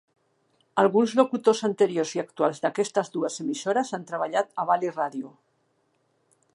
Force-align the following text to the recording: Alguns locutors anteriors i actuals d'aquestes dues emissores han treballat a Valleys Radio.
Alguns 0.83 1.11
locutors 1.19 1.61
anteriors 1.69 2.13
i 2.17 2.23
actuals 2.23 2.63
d'aquestes 2.65 3.13
dues 3.17 3.39
emissores 3.45 3.95
han 3.99 4.09
treballat 4.13 4.51
a 4.65 4.69
Valleys 4.73 5.01
Radio. 5.03 5.35